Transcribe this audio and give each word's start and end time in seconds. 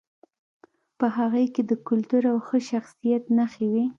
په 0.99 1.05
هغې 1.17 1.45
کې 1.53 1.61
د 1.69 1.71
کلتور 1.87 2.23
او 2.31 2.37
ښه 2.47 2.57
شخصیت 2.69 3.23
نښې 3.37 3.67
وې 3.73 3.85